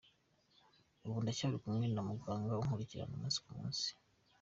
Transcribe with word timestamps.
Ubu 1.07 1.17
ndacyari 1.23 1.57
kumwe 1.63 1.85
na 1.93 2.01
muganga 2.09 2.59
unkurikirana 2.61 3.13
umunsi 3.15 3.39
ku 3.43 3.49
munsi. 3.57 3.87